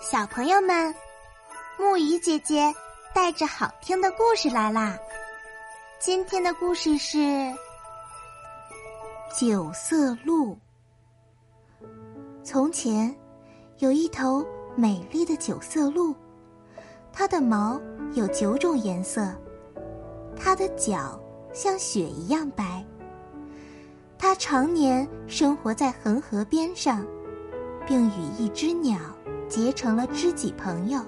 [0.00, 0.94] 小朋友们，
[1.76, 2.72] 木鱼姐姐
[3.12, 4.96] 带着好听的故事来啦！
[5.98, 7.18] 今天的故事是
[9.36, 10.54] 《九色鹿》。
[12.44, 13.12] 从前
[13.78, 14.46] 有一头
[14.76, 16.14] 美丽的九色鹿，
[17.12, 17.78] 它的毛
[18.14, 19.34] 有九种颜色，
[20.36, 21.20] 它的脚
[21.52, 22.84] 像雪一样白。
[24.16, 27.04] 它常年生活在恒河边上，
[27.84, 28.96] 并与一只鸟。
[29.48, 31.00] 结成了知己朋友。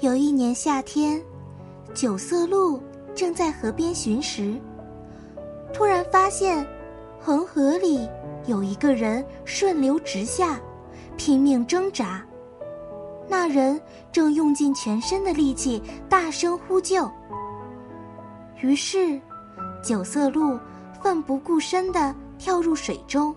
[0.00, 1.22] 有一年夏天，
[1.94, 2.80] 九色鹿
[3.14, 4.54] 正在河边寻食，
[5.72, 6.66] 突然发现
[7.18, 8.08] 恒河里
[8.46, 10.60] 有一个人顺流直下，
[11.16, 12.24] 拼命挣扎。
[13.28, 17.10] 那人正用尽全身的力气大声呼救。
[18.60, 19.20] 于是，
[19.82, 20.58] 九色鹿
[21.02, 23.34] 奋不顾身的跳入水中。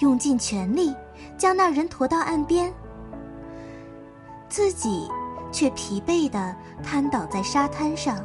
[0.00, 0.94] 用尽全力
[1.36, 2.72] 将那人驮到岸边，
[4.48, 5.08] 自己
[5.50, 8.18] 却疲惫的瘫倒在沙滩上。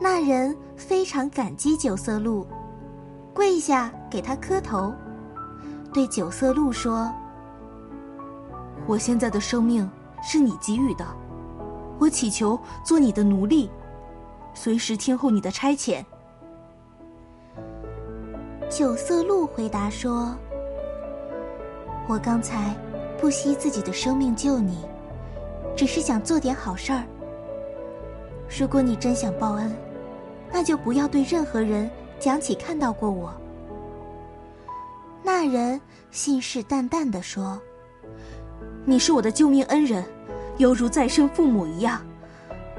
[0.00, 2.46] 那人非常感激九色鹿，
[3.32, 4.92] 跪下给他磕头，
[5.92, 7.12] 对九色鹿说
[8.86, 9.88] ：“我现在的生命
[10.22, 11.06] 是你给予的，
[11.98, 13.70] 我祈求做你的奴隶，
[14.54, 16.04] 随时听候你的差遣。”
[18.68, 20.34] 九色鹿回答说
[22.08, 22.74] ：“我刚才
[23.20, 24.84] 不惜自己的生命救你，
[25.76, 27.04] 只是想做点好事儿。
[28.58, 29.72] 如果你真想报恩，
[30.52, 33.32] 那就不要对任何人讲起看到过我。”
[35.24, 37.58] 那人信誓旦旦的说
[38.84, 40.04] ：“你是我的救命恩人，
[40.58, 42.04] 犹如再生父母一样，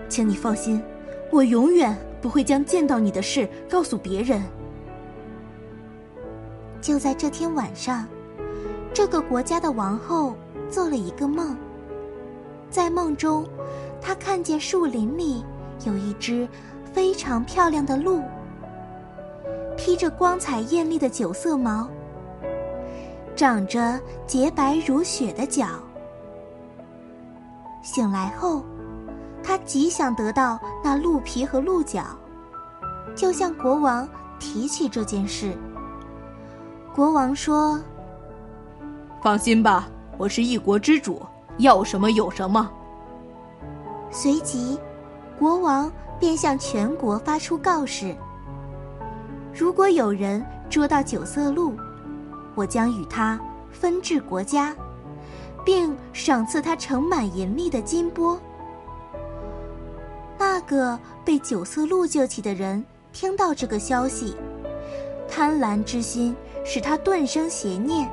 [0.10, 0.84] 请你放心，
[1.32, 4.44] 我永远不会将见到你的事告诉别人。”
[6.82, 8.06] 就在这天晚上，
[8.94, 10.36] 这个国家的王后
[10.70, 11.58] 做了一个梦。
[12.70, 13.46] 在梦中，
[14.00, 15.44] 她看见树林里
[15.86, 16.48] 有一只
[16.94, 18.22] 非常漂亮的鹿，
[19.76, 21.90] 披着光彩艳丽的九色毛，
[23.36, 25.66] 长着洁白如雪的脚。
[27.82, 28.64] 醒来后，
[29.44, 32.04] 她极想得到那鹿皮和鹿角，
[33.16, 34.08] 就向国王
[34.40, 35.54] 提起这件事。
[36.96, 37.80] 国王说
[39.24, 41.22] ：“放心吧，我是一国之主，
[41.60, 42.70] 要什么有什么。”
[44.12, 44.78] 随即，
[45.40, 45.90] 国王
[46.20, 48.14] 便向全国发出告示
[49.56, 51.74] ：“如果有人捉到九色鹿，
[52.54, 53.40] 我将与他
[53.72, 54.76] 分治国家，
[55.64, 58.38] 并赏赐他盛满银粒的金钵。”
[60.38, 64.36] 那个被九色鹿救起的人听到这个消息，
[65.30, 66.36] 贪婪之心。
[66.66, 68.10] 使他顿生邪念。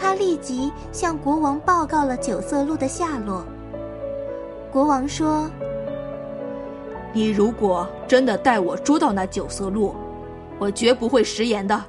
[0.00, 3.44] 他立即向国王报告了九色鹿的下落。
[4.70, 5.50] 国王说
[7.12, 9.94] ：“你如果真的带我捉到那九色鹿，
[10.58, 11.84] 我绝不会食言的。”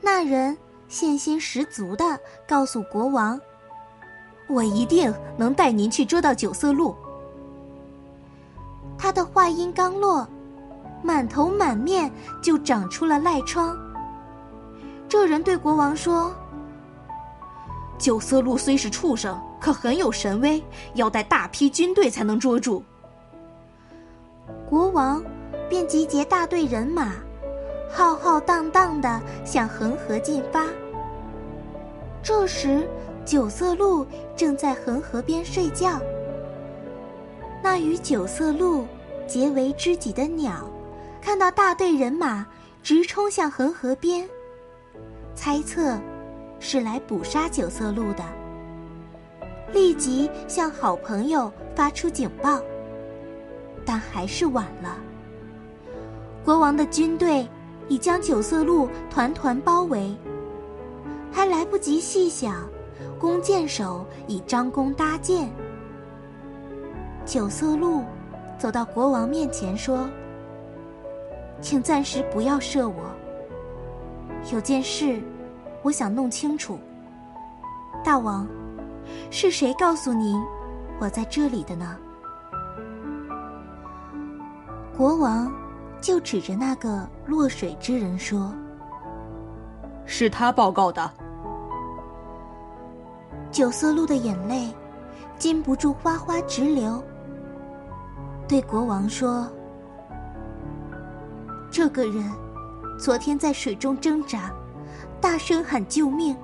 [0.00, 0.56] 那人
[0.88, 2.04] 信心十足的
[2.46, 3.40] 告诉国王
[4.48, 6.94] ：“我一定能带您去捉到九色鹿。”
[8.96, 10.26] 他的话音刚落。
[11.00, 12.10] 满头满面
[12.42, 13.78] 就长出了癞疮。
[15.08, 16.34] 这人对国王说
[17.98, 20.62] ：“九色鹿虽是畜生，可很有神威，
[20.94, 22.84] 要带大批军队才能捉住。”
[24.68, 25.24] 国王
[25.68, 27.14] 便集结大队人马，
[27.90, 30.66] 浩浩荡荡的向恒河进发。
[32.22, 32.86] 这时，
[33.24, 35.98] 九色鹿正在恒河边睡觉。
[37.62, 38.86] 那与九色鹿
[39.26, 40.68] 结为知己的鸟。
[41.20, 42.46] 看到大队人马
[42.82, 44.28] 直冲向恒河边，
[45.40, 45.96] 猜测
[46.58, 48.24] 是来捕杀九色鹿的，
[49.72, 52.60] 立即向好朋友发出警报。
[53.86, 54.98] 但还是晚了。
[56.44, 57.48] 国王的军队
[57.86, 60.12] 已将九色鹿团团包围，
[61.30, 62.68] 还来不及细想，
[63.16, 65.48] 弓箭手已张弓搭箭。
[67.24, 68.02] 九色鹿
[68.58, 70.10] 走到国王面前说。
[71.60, 72.94] 请暂时不要射我。
[74.50, 75.20] 有件事，
[75.82, 76.78] 我想弄清楚。
[78.02, 78.46] 大王，
[79.30, 80.42] 是谁告诉您
[80.98, 81.96] 我在这里的呢？
[84.96, 85.52] 国王
[86.00, 88.52] 就指着那个落水之人说
[90.06, 91.10] ：“是他报告的。”
[93.52, 94.74] 九色鹿的眼泪
[95.36, 97.02] 禁不住哗哗直流，
[98.48, 99.46] 对国王说。
[101.70, 102.24] 这个人
[102.98, 104.52] 昨天在水中挣扎，
[105.20, 106.36] 大声喊救命，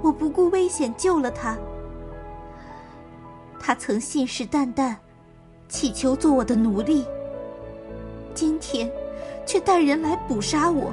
[0.00, 1.58] 我不顾危险救了他。
[3.58, 4.94] 他曾信誓旦旦，
[5.68, 7.04] 祈求做我的奴隶。
[8.32, 8.88] 今天，
[9.44, 10.92] 却带人来捕杀我。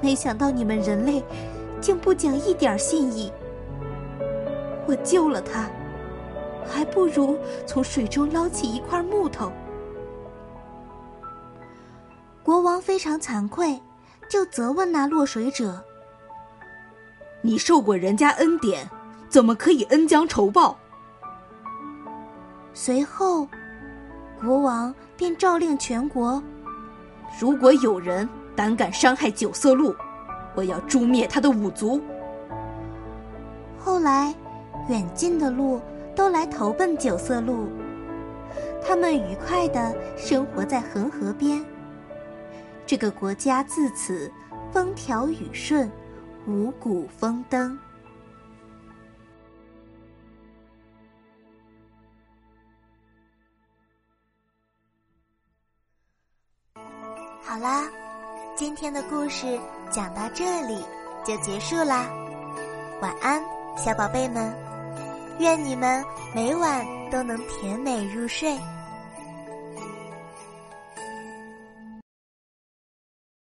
[0.00, 1.22] 没想到你们人类，
[1.80, 3.32] 竟不讲一点信义。
[4.84, 5.70] 我救了他，
[6.66, 9.52] 还不如从水中捞起一块木头。
[12.44, 13.80] 国王非常惭愧，
[14.28, 15.84] 就责问那落水者
[17.40, 18.90] ：“你受过人家恩典，
[19.28, 20.76] 怎么可以恩将仇报？”
[22.74, 23.46] 随后，
[24.40, 26.42] 国王便诏令全国：
[27.40, 29.94] 如果有人胆敢伤害九色鹿，
[30.56, 32.02] 我要诛灭他的五族。
[33.78, 34.34] 后来，
[34.88, 35.80] 远近的鹿
[36.16, 37.68] 都来投奔九色鹿，
[38.84, 41.64] 他们愉快的生活在恒河边。
[42.92, 44.30] 这个国家自此
[44.70, 45.90] 风调雨顺，
[46.46, 47.78] 五谷丰登。
[57.42, 57.88] 好啦，
[58.54, 59.58] 今天的故事
[59.90, 60.84] 讲到这里
[61.24, 62.10] 就结束啦。
[63.00, 63.42] 晚安，
[63.74, 64.54] 小宝贝们，
[65.40, 66.04] 愿你们
[66.34, 68.54] 每晚都能甜美入睡。